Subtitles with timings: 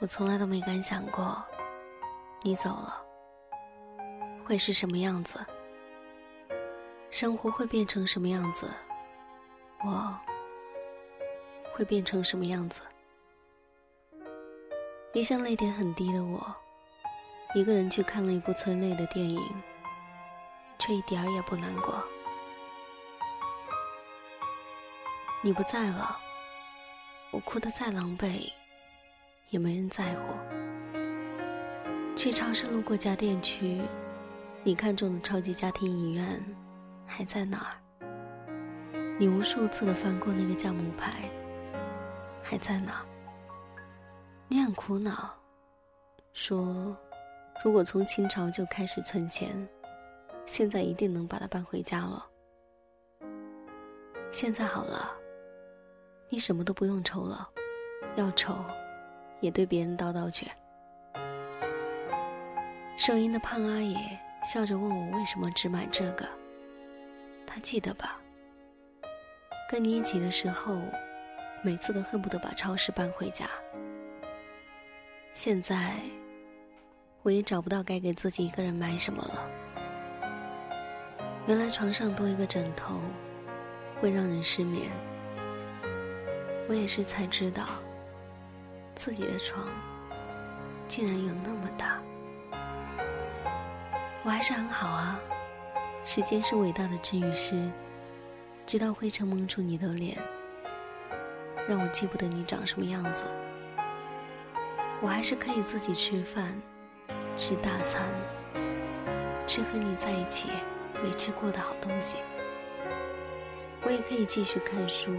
[0.00, 1.44] 我从来都没敢想过，
[2.40, 3.04] 你走了
[4.46, 5.38] 会是什么样子，
[7.10, 8.66] 生活会变成什么样子，
[9.84, 10.18] 我
[11.74, 12.80] 会变成什么样子。
[15.12, 16.40] 一向泪点很低的我，
[17.54, 19.38] 一个人去看了一部催泪的电影，
[20.78, 22.02] 却一点儿也不难过。
[25.42, 26.18] 你不在了，
[27.32, 28.50] 我哭得再狼狈。
[29.50, 30.34] 也没人在乎。
[32.16, 33.80] 去超市路过家电区，
[34.62, 36.42] 你看中的超级家庭影院
[37.06, 37.76] 还在哪儿？
[39.18, 41.30] 你无数次的翻过那个价目牌，
[42.42, 43.06] 还在哪儿？
[44.48, 45.30] 你很苦恼，
[46.32, 46.96] 说
[47.64, 49.68] 如果从清朝就开始存钱，
[50.46, 52.26] 现在一定能把它搬回家了。
[54.30, 55.10] 现在好了，
[56.28, 57.48] 你什么都不用愁了，
[58.16, 58.54] 要愁。
[59.40, 60.46] 也对别人叨叨去。
[62.96, 63.96] 收银的胖阿姨
[64.44, 66.28] 笑着问我为什么只买这个。
[67.46, 68.20] 他记得吧？
[69.70, 70.78] 跟你一起的时候，
[71.64, 73.46] 每次都恨不得把超市搬回家。
[75.32, 75.94] 现在，
[77.22, 79.50] 我也找不到该给自己一个人买什么了。
[81.46, 83.00] 原来床上多一个枕头，
[84.00, 84.90] 会让人失眠。
[86.68, 87.64] 我也是才知道。
[88.94, 89.66] 自己的床
[90.86, 92.00] 竟然有那么大，
[94.24, 95.18] 我还是很好啊。
[96.04, 97.70] 时间是伟大的治愈师，
[98.66, 100.18] 直到灰尘蒙住你的脸，
[101.68, 103.24] 让我记不得你长什么样子。
[105.00, 106.60] 我还是可以自己吃饭，
[107.36, 108.02] 吃大餐，
[109.46, 110.48] 吃和你在一起
[111.02, 112.16] 没吃过的好东西。
[113.82, 115.10] 我也可以继续看书，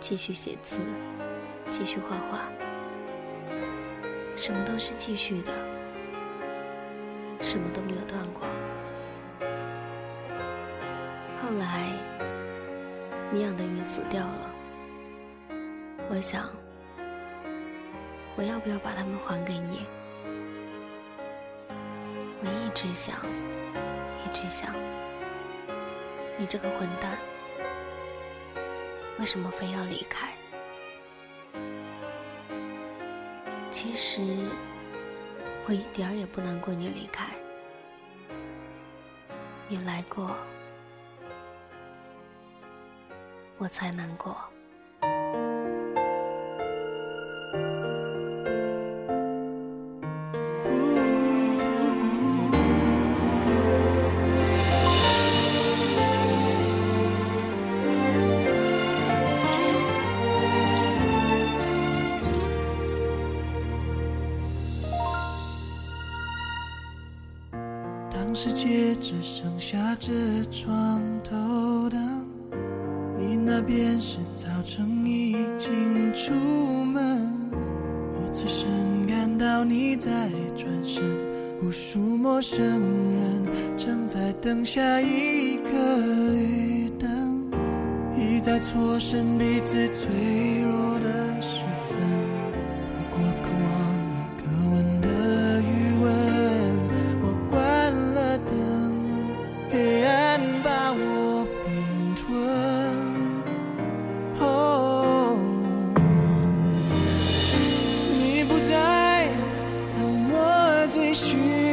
[0.00, 0.78] 继续写字，
[1.68, 2.65] 继续画画。
[4.36, 5.50] 什么都是继续的，
[7.40, 8.46] 什么都没有断过。
[11.42, 11.90] 后来，
[13.32, 14.50] 你养的鱼死掉了，
[16.10, 16.50] 我想，
[18.36, 19.86] 我要不要把它们还给你？
[22.42, 23.16] 我一直想，
[24.24, 24.70] 一直想，
[26.36, 27.16] 你这个混蛋，
[29.18, 30.28] 为什么非要离开？
[33.76, 34.22] 其实，
[35.66, 37.26] 我一点儿也不难过你离开。
[39.68, 40.34] 你来过，
[43.58, 44.34] 我才难过。
[68.46, 70.12] 世界只剩下这
[70.52, 72.24] 床头灯，
[73.18, 76.32] 你那边是早晨已经出
[76.84, 77.28] 门。
[77.50, 78.68] 我此生
[79.04, 81.02] 感到你在转身，
[81.60, 83.42] 无数陌生人
[83.76, 85.96] 正在等下一个
[86.32, 87.50] 绿灯，
[88.16, 90.06] 一再错身彼此脆
[90.62, 91.25] 弱的
[110.88, 111.65] 最需要。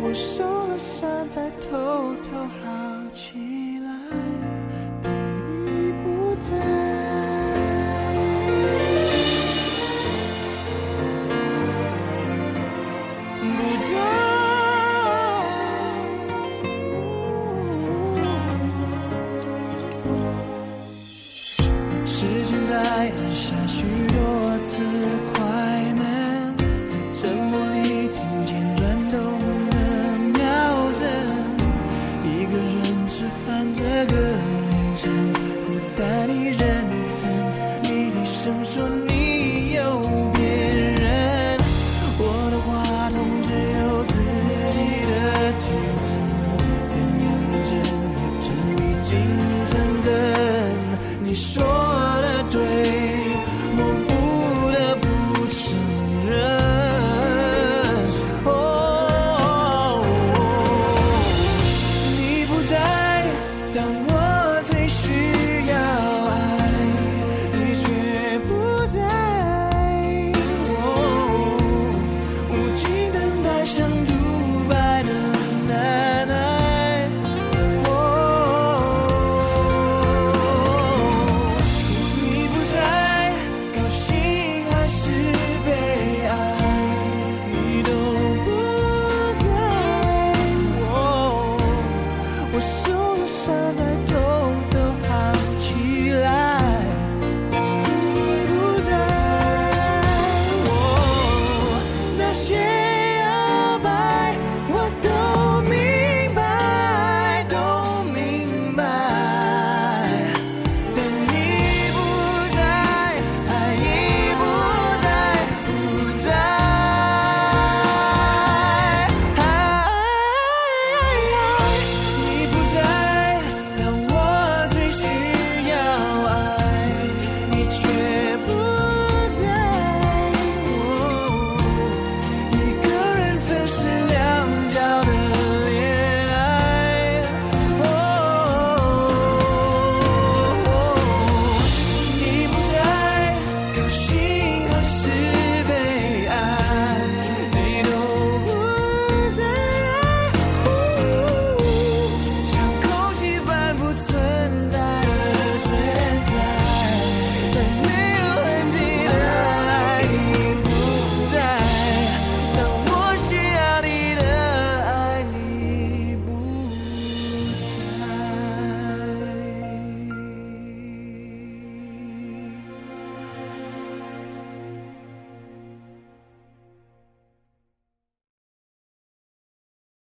[0.00, 1.68] 我受了伤，再偷
[2.22, 2.66] 偷好
[3.14, 3.90] 起来，
[5.02, 5.12] 等
[5.66, 6.87] 你不在。